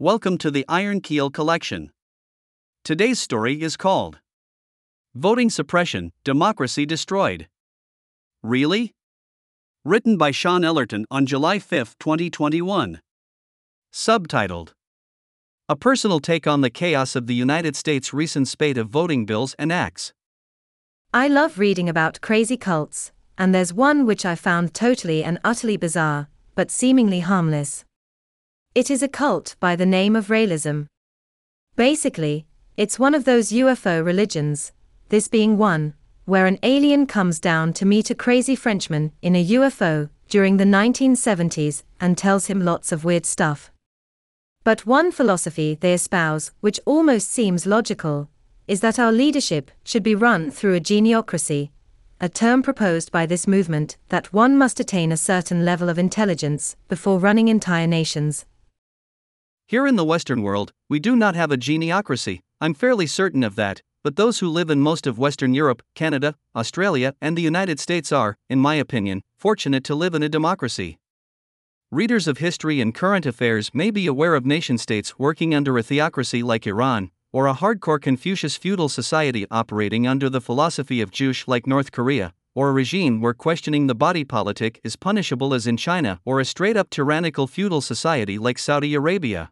[0.00, 1.92] Welcome to the Iron Keel Collection.
[2.82, 4.18] Today's story is called
[5.14, 7.46] Voting Suppression Democracy Destroyed.
[8.42, 8.92] Really?
[9.84, 13.02] Written by Shôn Ellerton on July 5, 2021.
[13.92, 14.72] Subtitled
[15.68, 19.54] A Personal Take on the Chaos of the United States' Recent Spate of Voting Bills
[19.60, 20.12] and Acts.
[21.12, 25.76] I love reading about crazy cults, and there's one which I found totally and utterly
[25.76, 26.26] bizarre,
[26.56, 27.84] but seemingly harmless.
[28.74, 30.88] It is a cult by the name of Raëlism.
[31.76, 32.44] Basically,
[32.76, 34.72] it's one of those UFO religions,
[35.10, 39.46] this being one, where an alien comes down to meet a crazy Frenchman in a
[39.46, 43.70] UFO during the 1970s and tells him lots of weird stuff.
[44.64, 48.28] But one philosophy they espouse, which almost seems logical,
[48.66, 51.70] is that our leadership should be run through a geniocracy,
[52.20, 56.74] a term proposed by this movement that one must attain a certain level of intelligence
[56.88, 58.46] before running entire nations.
[59.66, 63.56] Here in the Western world, we do not have a geniocracy, I'm fairly certain of
[63.56, 67.80] that, but those who live in most of Western Europe, Canada, Australia, and the United
[67.80, 70.98] States are, in my opinion, fortunate to live in a democracy.
[71.90, 75.82] Readers of history and current affairs may be aware of nation states working under a
[75.82, 81.48] theocracy like Iran, or a hardcore Confucius feudal society operating under the philosophy of Juche
[81.48, 85.76] like North Korea, or a regime where questioning the body politic is punishable as in
[85.76, 89.50] China, or a straight up tyrannical feudal society like Saudi Arabia.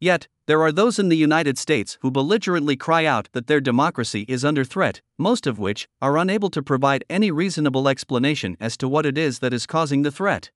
[0.00, 4.24] Yet, there are those in the United States who belligerently cry out that their democracy
[4.26, 8.88] is under threat, most of which are unable to provide any reasonable explanation as to
[8.88, 10.50] what it is that is causing the threat.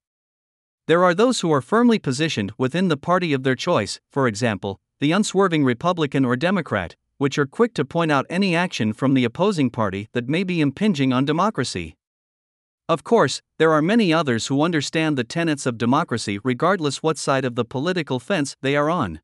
[0.87, 4.79] There are those who are firmly positioned within the party of their choice, for example,
[4.99, 9.25] the unswerving Republican or Democrat, which are quick to point out any action from the
[9.25, 11.95] opposing party that may be impinging on democracy.
[12.89, 17.43] Of course, there are many others who understand the tenets of democracy regardless what side
[17.43, 19.19] of the political fence they are on.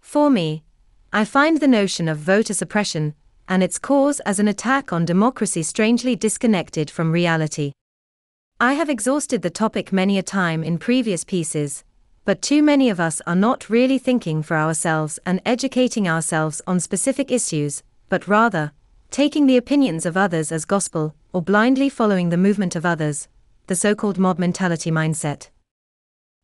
[0.00, 0.64] For me,
[1.12, 3.14] I find the notion of voter suppression
[3.46, 7.72] and its cause as an attack on democracy strangely disconnected from reality.
[8.58, 11.84] I have exhausted the topic many a time in previous pieces,
[12.24, 16.78] but too many of us are not really thinking for ourselves and educating ourselves on
[16.78, 18.72] specific issues, but rather,
[19.10, 23.28] taking the opinions of others as gospel, or blindly following the movement of others,
[23.66, 25.48] the so called mob mentality mindset.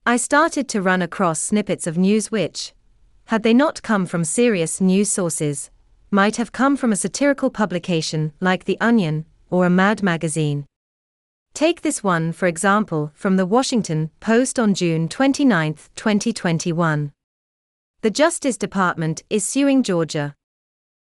[0.05, 2.73] I started to run across snippets of news which,
[3.27, 5.71] had they not come from serious news sources,
[6.11, 10.65] might have come from a satirical publication like The Onion or a Mad magazine.
[11.59, 17.11] Take this one, for example, from the Washington Post on June 29, 2021.
[18.01, 20.37] The Justice Department is suing Georgia.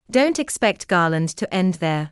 [0.08, 2.12] Don't expect Garland to end there.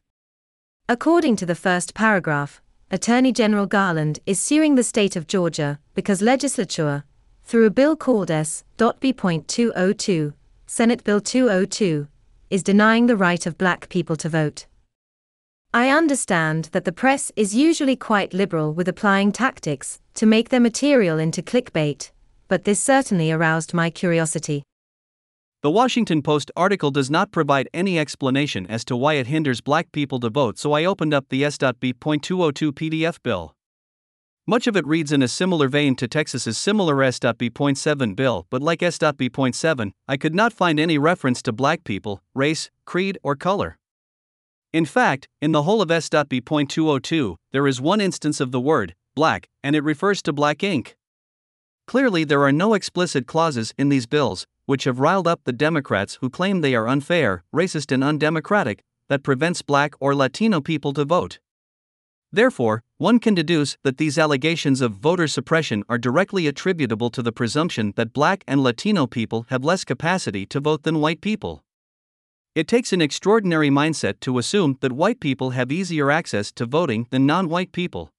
[0.89, 6.23] According to the first paragraph, Attorney General Garland is suing the state of Georgia because
[6.23, 7.03] legislature
[7.43, 10.33] through a bill called S.B.202,
[10.65, 12.07] Senate Bill 202,
[12.49, 14.65] is denying the right of black people to vote.
[15.75, 20.59] I understand that the press is usually quite liberal with applying tactics to make their
[20.59, 22.11] material into clickbait,
[22.47, 24.61] but this certainly aroused my curiosity.
[25.63, 29.91] The Washington Post article does not provide any explanation as to why it hinders black
[29.91, 33.55] people to vote, so I opened up the S.B.202 PDF bill.
[34.45, 38.83] Much of it reads in a similar vein to Texas's similar S.B.7 bill, but like
[38.83, 43.79] S.B.7, I could not find any reference to black people, race, creed, or color.
[44.73, 49.47] In fact, in the whole of S.B.202, there is one instance of the word, black,
[49.63, 50.95] and it refers to black ink.
[51.85, 56.17] Clearly, there are no explicit clauses in these bills, which have riled up the Democrats
[56.21, 61.05] who claim they are unfair, racist, and undemocratic, that prevents black or Latino people to
[61.05, 61.37] vote.
[62.31, 67.31] Therefore, one can deduce that these allegations of voter suppression are directly attributable to the
[67.31, 71.63] presumption that black and Latino people have less capacity to vote than white people.
[72.55, 77.07] It takes an extraordinary mindset to assume that white people have easier access to voting
[77.09, 78.11] than non white people.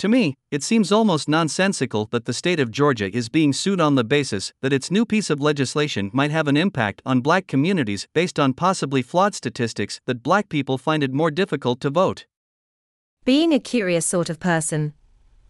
[0.00, 3.94] To me, it seems almost nonsensical that the state of Georgia is being sued on
[3.94, 8.08] the basis that its new piece of legislation might have an impact on black communities
[8.12, 12.26] based on possibly flawed statistics that black people find it more difficult to vote.
[13.24, 14.92] Being a curious sort of person,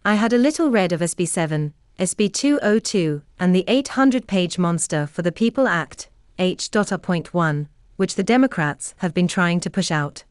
[0.04, 5.22] I had a little read of SB7, SB 202, and the 800 page monster for
[5.22, 10.25] the People Act, H.1, which the Democrats have been trying to push out.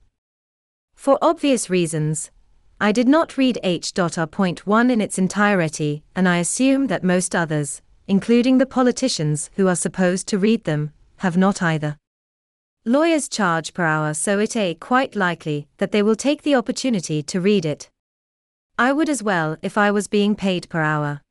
[0.96, 2.32] For obvious reasons,
[2.80, 8.58] I did not read H.1 in its entirety, and I assume that most others, including
[8.58, 11.98] the politicians who are supposed to read them, have not either.
[12.84, 17.24] Lawyers charge per hour, so it is quite likely that they will take the opportunity
[17.24, 17.90] to read it.
[18.78, 21.22] I would as well if I was being paid per hour.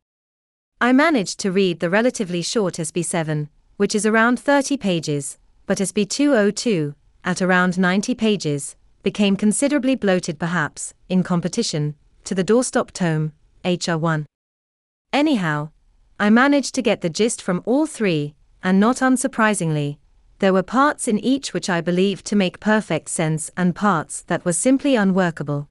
[0.80, 5.78] I managed to read the relatively short SB 7, which is around 30 pages, but
[5.78, 6.94] SB 202,
[7.24, 11.94] at around 90 pages, became considerably bloated perhaps, in competition,
[12.24, 13.32] to the doorstop tome,
[13.64, 14.26] HR 1.
[15.12, 15.70] Anyhow,
[16.18, 19.98] I managed to get the gist from all three, and not unsurprisingly,
[20.38, 24.44] there were parts in each which I believed to make perfect sense and parts that
[24.44, 25.68] were simply unworkable.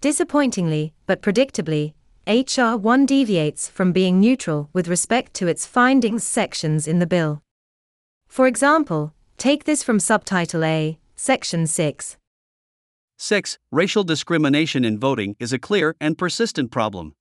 [0.00, 1.94] Disappointingly, but predictably,
[2.26, 7.42] HR 1 deviates from being neutral with respect to its findings sections in the bill.
[8.28, 12.16] For example, take this from Subtitle A, Section 6.
[13.16, 13.58] 6.
[13.72, 17.14] Racial discrimination in voting is a clear and persistent problem.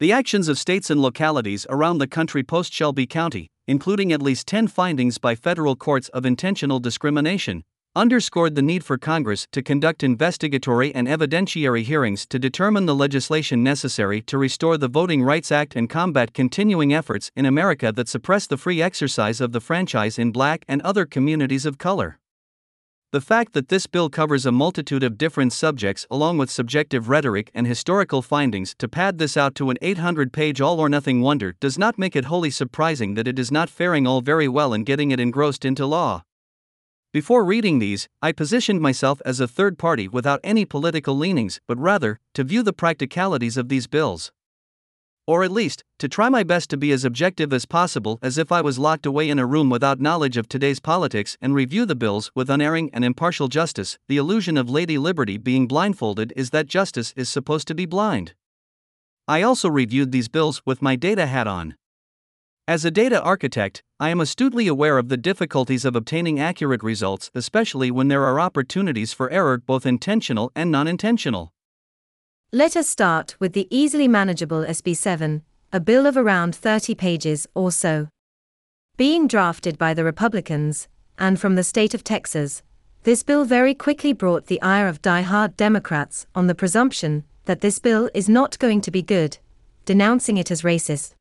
[0.00, 4.46] The actions of states and localities around the country post Shelby County, including at least
[4.46, 7.62] 10 findings by federal courts of intentional discrimination,
[7.94, 13.62] underscored the need for Congress to conduct investigatory and evidentiary hearings to determine the legislation
[13.62, 18.46] necessary to restore the Voting Rights Act and combat continuing efforts in America that suppress
[18.46, 22.18] the free exercise of the franchise in black and other communities of color.
[23.10, 27.50] The fact that this bill covers a multitude of different subjects along with subjective rhetoric
[27.52, 31.54] and historical findings to pad this out to an 800 page all or nothing wonder
[31.60, 34.82] does not make it wholly surprising that it is not faring all very well in
[34.82, 36.22] getting it engrossed into law.
[37.12, 41.78] Before reading these, I positioned myself as a third party without any political leanings, but
[41.78, 44.32] rather, to view the practicalities of these bills.
[45.26, 48.50] Or at least, to try my best to be as objective as possible as if
[48.50, 51.94] I was locked away in a room without knowledge of today's politics and review the
[51.94, 53.98] bills with unerring and impartial justice.
[54.08, 58.32] The illusion of Lady Liberty being blindfolded is that justice is supposed to be blind.
[59.28, 61.76] I also reviewed these bills with my data hat on.
[62.68, 67.28] As a data architect, I am astutely aware of the difficulties of obtaining accurate results,
[67.34, 71.52] especially when there are opportunities for error, both intentional and non intentional.
[72.52, 75.42] Let us start with the easily manageable SB 7,
[75.72, 78.06] a bill of around 30 pages or so.
[78.96, 80.86] Being drafted by the Republicans,
[81.18, 82.62] and from the state of Texas,
[83.02, 87.80] this bill very quickly brought the ire of die-hard Democrats on the presumption that this
[87.80, 89.38] bill is not going to be good,
[89.84, 91.14] denouncing it as racist.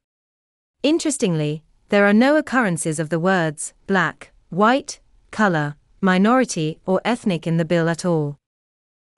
[0.83, 4.99] Interestingly, there are no occurrences of the words black, white,
[5.29, 8.37] color, minority, or ethnic in the bill at all.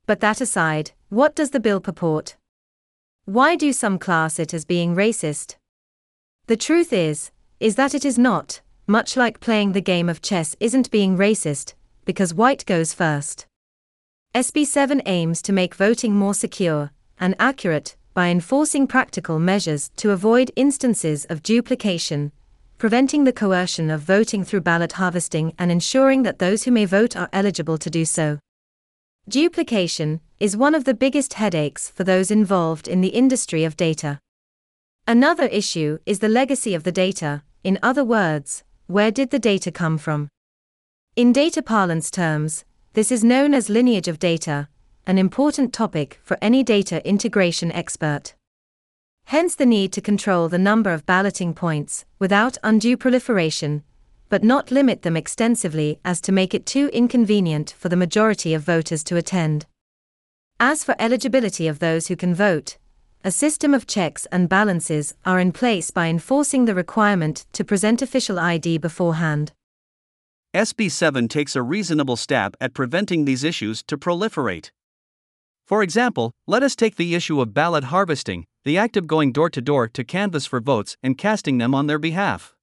[0.06, 2.36] But that aside, what does the bill purport?
[3.24, 5.56] Why do some class it as being racist?
[6.48, 7.32] The truth is,
[7.62, 11.76] is that it is not, much like playing the game of chess isn't being racist,
[12.04, 13.48] because white goes first.
[14.36, 20.12] SB 7 aims to make voting more secure and accurate by enforcing practical measures to
[20.12, 22.32] avoid instances of duplication,
[22.78, 27.16] preventing the coercion of voting through ballot harvesting, and ensuring that those who may vote
[27.16, 28.40] are eligible to do so.
[29.28, 34.20] Duplication is one of the biggest headaches for those involved in the industry of data.
[35.08, 39.72] Another issue is the legacy of the data, in other words, where did the data
[39.72, 40.28] come from?
[41.16, 44.68] In data parlance terms, this is known as lineage of data,
[45.06, 48.36] an important topic for any data integration expert.
[49.26, 53.84] Hence the need to control the number of balloting points without undue proliferation,
[54.30, 58.64] but not limit them extensively as to make it too inconvenient for the majority of
[58.64, 59.66] voters to attend.
[60.60, 62.78] As for eligibility of those who can vote,
[63.26, 68.02] a system of checks and balances are in place by enforcing the requirement to present
[68.02, 69.52] official ID beforehand.
[70.54, 74.72] SB 7 takes a reasonable step at preventing these issues to proliferate.
[75.66, 79.50] For example, let us take the issue of ballot harvesting, the act of going door
[79.50, 82.54] to door to canvass for votes and casting them on their behalf.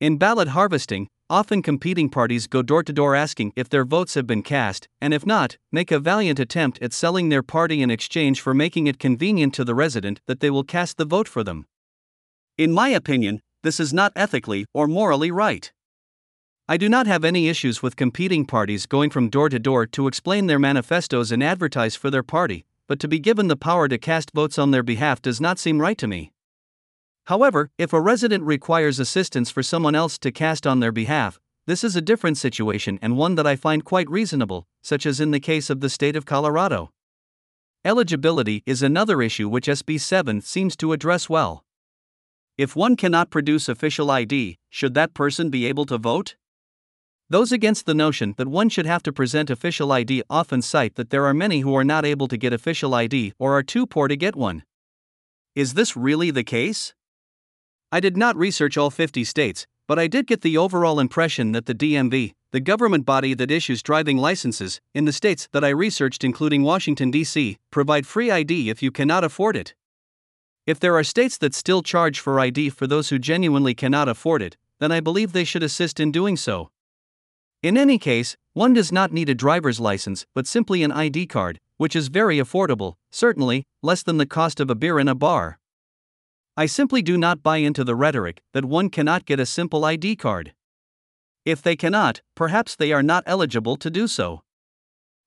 [0.00, 4.26] In ballot harvesting, often competing parties go door to door asking if their votes have
[4.26, 8.40] been cast, and if not, make a valiant attempt at selling their party in exchange
[8.40, 11.66] for making it convenient to the resident that they will cast the vote for them.
[12.56, 15.72] In my opinion, this is not ethically or morally right.
[16.68, 20.08] I do not have any issues with competing parties going from door to door to
[20.08, 23.98] explain their manifestos and advertise for their party, but to be given the power to
[23.98, 26.32] cast votes on their behalf does not seem right to me.
[27.26, 31.84] However, if a resident requires assistance for someone else to cast on their behalf, this
[31.84, 35.38] is a different situation and one that I find quite reasonable, such as in the
[35.38, 36.90] case of the state of Colorado.
[37.84, 41.64] Eligibility is another issue which SB 7 seems to address well.
[42.58, 46.34] If one cannot produce official ID, should that person be able to vote?
[47.28, 51.10] Those against the notion that one should have to present official ID often cite that
[51.10, 54.06] there are many who are not able to get official ID or are too poor
[54.06, 54.62] to get one.
[55.56, 56.94] Is this really the case?
[57.90, 61.66] I did not research all 50 states, but I did get the overall impression that
[61.66, 66.22] the DMV, the government body that issues driving licenses, in the states that I researched,
[66.22, 69.74] including Washington, D.C., provide free ID if you cannot afford it.
[70.64, 74.42] If there are states that still charge for ID for those who genuinely cannot afford
[74.42, 76.70] it, then I believe they should assist in doing so.
[77.66, 81.58] In any case, one does not need a driver's license, but simply an ID card,
[81.78, 85.58] which is very affordable, certainly, less than the cost of a beer in a bar.
[86.56, 90.14] I simply do not buy into the rhetoric that one cannot get a simple ID
[90.14, 90.54] card.
[91.44, 94.42] If they cannot, perhaps they are not eligible to do so.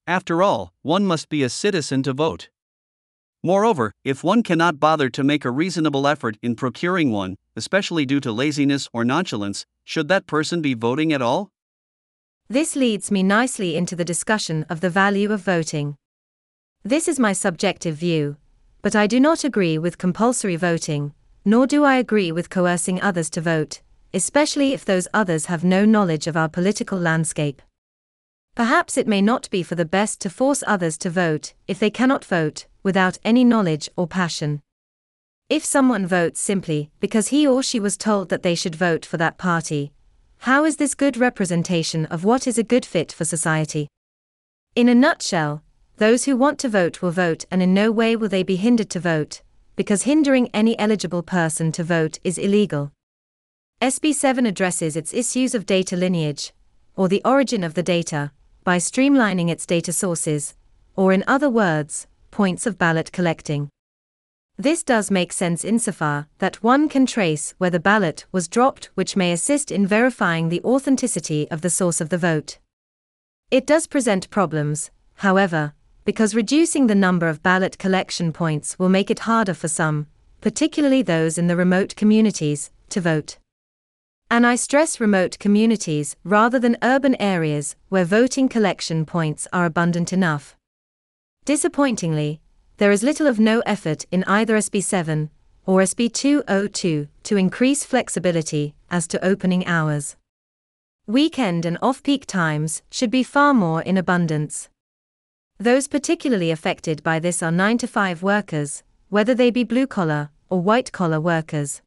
[0.08, 2.48] After all, one must be a citizen to vote.
[3.44, 8.22] Moreover, if one cannot bother to make a reasonable effort in procuring one, especially due
[8.22, 11.52] to laziness or nonchalance, should that person be voting at all?
[12.52, 15.96] This leads me nicely into the discussion of the value of voting.
[16.84, 18.38] This is my subjective view,
[18.82, 21.14] but I do not agree with compulsory voting,
[21.46, 23.82] nor do I agree with coercing others to vote,
[24.16, 27.62] especially if those others have no knowledge of our political landscape.
[28.56, 31.92] Perhaps it may not be for the best to force others to vote if they
[31.92, 34.60] cannot vote, without any knowledge or passion.
[35.50, 39.18] If someone votes simply because he or she was told that they should vote for
[39.18, 39.94] that party,
[40.44, 43.90] how is this good representation of what is a good fit for society?
[44.74, 45.64] In a nutshell,
[45.98, 48.90] those who want to vote will vote, and in no way will they be hindered
[48.92, 49.42] to vote,
[49.76, 52.94] because hindering any eligible person to vote is illegal.
[53.82, 56.54] SB 7 addresses its issues of data lineage,
[56.96, 58.32] or the origin of the data,
[58.64, 60.56] by streamlining its data sources,
[60.96, 63.70] or in other words, points of ballot collecting.
[64.62, 69.16] This does make sense insofar that one can trace where the ballot was dropped, which
[69.16, 72.58] may assist in verifying the authenticity of the source of the vote.
[73.52, 79.10] It does present problems, however, because reducing the number of ballot collection points will make
[79.10, 80.08] it harder for some,
[80.42, 83.38] particularly those in the remote communities, to vote.
[84.30, 90.12] And I stress remote communities rather than urban areas where voting collection points are abundant
[90.12, 90.58] enough.
[91.46, 92.42] Disappointingly,
[92.80, 95.30] there is little of no effort in either SB 7
[95.66, 100.16] or SB 202 to increase flexibility as to opening hours.
[101.06, 104.70] Weekend and off peak times should be far more in abundance.
[105.58, 110.30] Those particularly affected by this are 9 to 5 workers, whether they be blue collar
[110.50, 111.82] or white collar workers.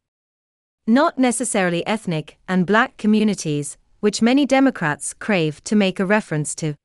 [0.85, 6.75] Not necessarily ethnic and black communities, which many Democrats crave to make a reference to.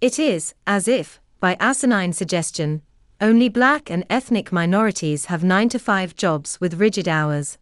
[0.00, 2.82] It is, as if, by asinine suggestion,
[3.20, 7.58] only black and ethnic minorities have 9 to 5 jobs with rigid hours.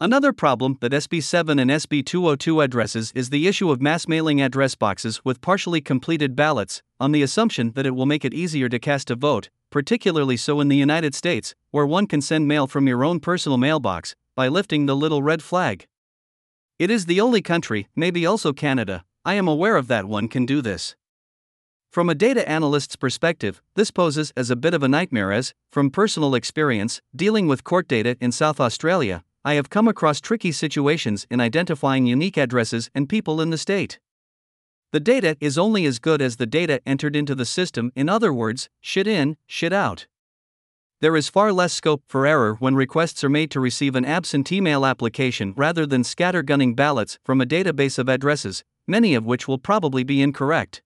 [0.00, 4.40] Another problem that SB 7 and SB 202 addresses is the issue of mass mailing
[4.40, 8.68] address boxes with partially completed ballots, on the assumption that it will make it easier
[8.68, 12.66] to cast a vote, particularly so in the United States, where one can send mail
[12.66, 15.86] from your own personal mailbox by lifting the little red flag.
[16.78, 20.46] It is the only country, maybe also Canada, I am aware of that one can
[20.46, 20.96] do this.
[21.90, 25.90] From a data analyst's perspective, this poses as a bit of a nightmare as, from
[25.90, 31.26] personal experience, dealing with court data in South Australia, I have come across tricky situations
[31.30, 33.98] in identifying unique addresses and people in the state.
[34.92, 38.34] The data is only as good as the data entered into the system, in other
[38.34, 40.06] words, shit in, shit out.
[41.00, 44.60] There is far less scope for error when requests are made to receive an absentee
[44.60, 49.58] mail application rather than scattergunning ballots from a database of addresses, many of which will
[49.58, 50.82] probably be incorrect.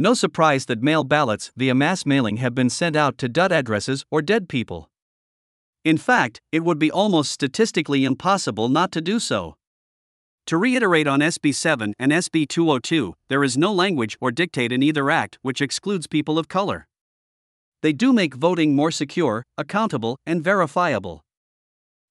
[0.00, 4.02] No surprise that mail ballots via mass mailing have been sent out to dud addresses
[4.10, 4.88] or dead people.
[5.84, 9.56] In fact, it would be almost statistically impossible not to do so.
[10.46, 14.82] To reiterate on SB 7 and SB 202, there is no language or dictate in
[14.82, 16.88] either act which excludes people of color.
[17.82, 21.26] They do make voting more secure, accountable, and verifiable.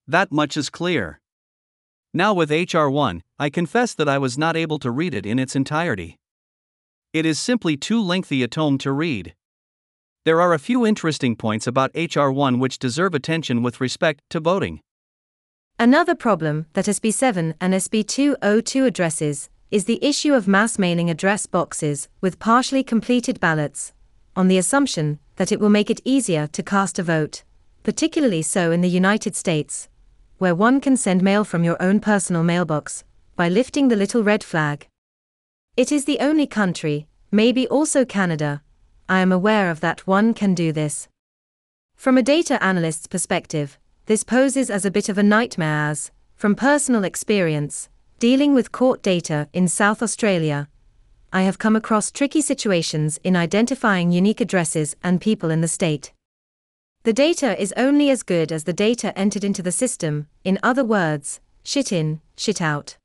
[0.07, 1.21] That much is clear.
[2.13, 5.39] Now, with HR 1, I confess that I was not able to read it in
[5.39, 6.18] its entirety.
[7.11, 9.33] It is simply too lengthy a tome to read.
[10.25, 14.39] There are a few interesting points about HR 1 which deserve attention with respect to
[14.39, 14.81] voting.
[15.79, 21.09] Another problem that SB 7 and SB 202 addresses is the issue of mass mailing
[21.09, 23.91] address boxes with partially completed ballots,
[24.35, 27.41] on the assumption that it will make it easier to cast a vote,
[27.81, 29.89] particularly so in the United States,
[30.37, 33.03] where one can send mail from your own personal mailbox
[33.35, 34.87] by lifting the little red flag.
[35.79, 38.61] It is the only country, maybe also Canada,
[39.07, 41.07] I am aware of that one can do this.
[41.95, 46.53] From a data analyst's perspective, this poses as a bit of a nightmare as, from
[46.53, 47.87] personal experience,
[48.19, 50.67] dealing with court data in South Australia,
[51.31, 56.11] I have come across tricky situations in identifying unique addresses and people in the state.
[57.03, 60.83] The data is only as good as the data entered into the system, in other
[60.83, 62.97] words, shit in, shit out.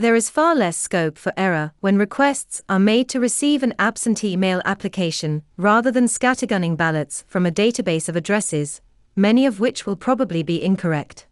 [0.00, 4.34] There is far less scope for error when requests are made to receive an absentee
[4.34, 8.80] mail application rather than scattergunning ballots from a database of addresses,
[9.14, 11.26] many of which will probably be incorrect.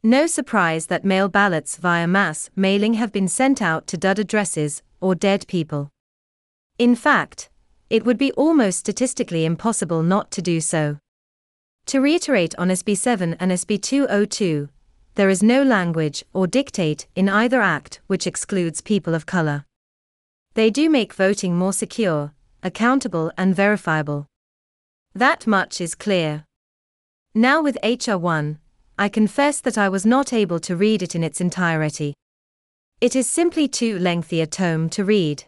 [0.00, 4.84] No surprise that mail ballots via mass mailing have been sent out to dud addresses
[5.00, 5.90] or dead people.
[6.78, 7.50] In fact,
[7.90, 10.98] it would be almost statistically impossible not to do so.
[11.86, 14.68] To reiterate on SB 7 and SB 202,
[15.14, 19.64] there is no language or dictate in either act which excludes people of color.
[20.54, 24.26] They do make voting more secure, accountable, and verifiable.
[25.14, 26.44] That much is clear.
[27.34, 28.58] Now, with HR 1,
[28.98, 32.14] I confess that I was not able to read it in its entirety.
[33.00, 35.44] It is simply too lengthy a tome to read.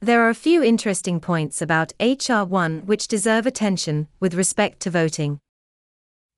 [0.00, 4.90] There are a few interesting points about HR 1 which deserve attention with respect to
[4.90, 5.38] voting.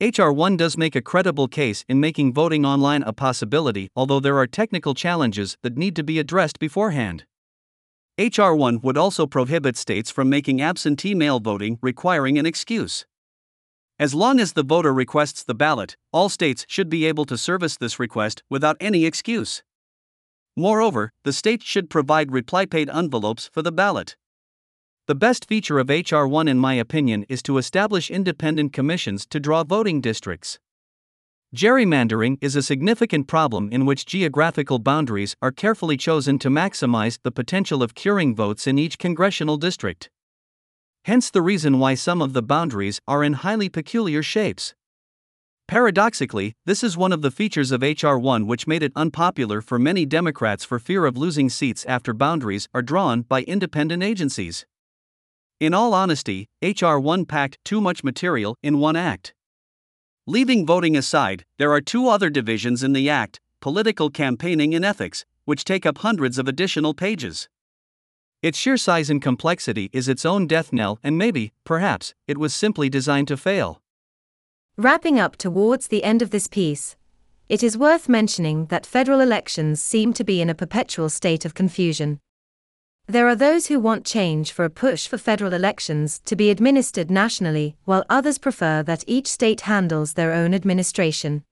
[0.01, 4.39] HR 1 does make a credible case in making voting online a possibility, although there
[4.39, 7.25] are technical challenges that need to be addressed beforehand.
[8.17, 13.07] HR 1 would also prohibit states from making absentee mail voting requiring an excuse.
[13.99, 17.77] As long as the voter requests the ballot, all states should be able to service
[17.77, 19.65] this request without any excuse.
[20.55, 24.17] Moreover, the state should provide reply paid envelopes for the ballot.
[25.09, 26.29] The best feature of H.R.
[26.29, 30.59] 1, in my opinion, is to establish independent commissions to draw voting districts.
[31.57, 37.31] Gerrymandering is a significant problem in which geographical boundaries are carefully chosen to maximize the
[37.31, 40.11] potential of curing votes in each congressional district.
[41.07, 44.75] Hence the reason why some of the boundaries are in highly peculiar shapes.
[45.67, 48.19] Paradoxically, this is one of the features of H.R.
[48.19, 52.69] 1 which made it unpopular for many Democrats for fear of losing seats after boundaries
[52.75, 54.67] are drawn by independent agencies.
[55.61, 57.01] In all honesty, H.R.
[57.01, 59.35] 1 packed too much material in one act.
[60.25, 65.25] Leaving voting aside, there are two other divisions in the act political campaigning and ethics,
[65.47, 67.49] which take up hundreds of additional pages.
[68.41, 72.55] Its sheer size and complexity is its own death knell, and maybe, perhaps, it was
[72.55, 73.83] simply designed to fail.
[74.77, 76.95] Wrapping up towards the end of this piece,
[77.49, 81.55] it is worth mentioning that federal elections seem to be in a perpetual state of
[81.55, 82.21] confusion.
[83.11, 87.11] There are those who want change for a push for federal elections to be administered
[87.11, 91.43] nationally, while others prefer that each state handles their own administration.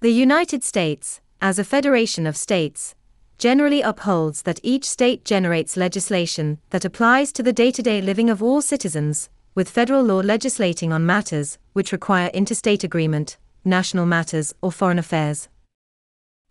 [0.00, 2.94] The United States, as a federation of states,
[3.38, 8.28] generally upholds that each state generates legislation that applies to the day to day living
[8.28, 14.52] of all citizens, with federal law legislating on matters which require interstate agreement, national matters,
[14.60, 15.48] or foreign affairs.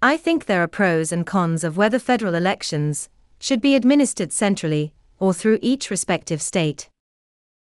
[0.01, 3.07] I think there are pros and cons of whether federal elections
[3.39, 6.89] should be administered centrally or through each respective state.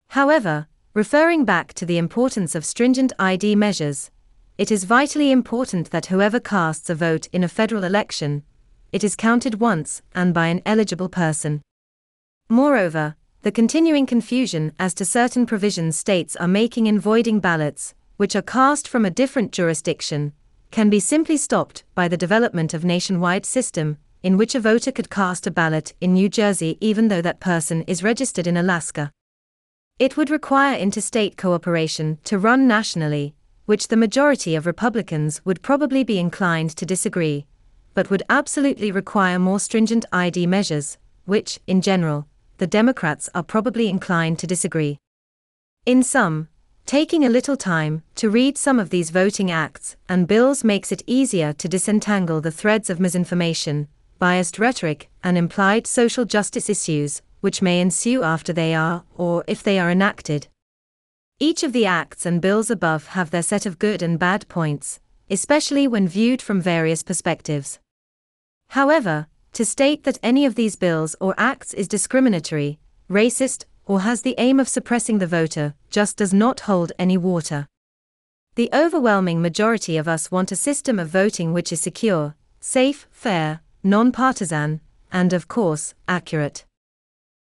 [0.08, 4.10] However, referring back to the importance of stringent ID measures,
[4.58, 8.42] it is vitally important that whoever casts a vote in a federal election,
[8.92, 11.60] it is counted once and by an eligible person.
[12.48, 18.34] Moreover, the continuing confusion as to certain provisions states are making in voiding ballots, which
[18.34, 20.32] are cast from a different jurisdiction,
[20.70, 25.08] can be simply stopped by the development of nationwide system in which a voter could
[25.08, 29.12] cast a ballot in New Jersey even though that person is registered in Alaska.
[30.00, 33.36] It would require interstate cooperation to run nationally,
[33.66, 37.46] which the majority of Republicans would probably be inclined to disagree,
[37.94, 42.26] but would absolutely require more stringent ID measures, which, in general,
[42.58, 44.98] the Democrats are probably inclined to disagree.
[45.86, 46.48] In sum,
[46.84, 51.04] taking a little time to read some of these voting acts and bills makes it
[51.06, 53.86] easier to disentangle the threads of misinformation,
[54.18, 59.62] biased rhetoric, and implied social justice issues, which may ensue after they are, or if
[59.62, 60.48] they are enacted.
[61.38, 65.00] Each of the acts and bills above have their set of good and bad points,
[65.28, 67.78] especially when viewed from various perspectives.
[68.68, 72.78] However, to state that any of these bills or acts is discriminatory,
[73.10, 77.66] racist, or has the aim of suppressing the voter just does not hold any water.
[78.56, 83.60] The overwhelming majority of us want a system of voting which is secure, safe, fair,
[83.86, 84.80] non partisan,
[85.12, 86.64] and of course, accurate.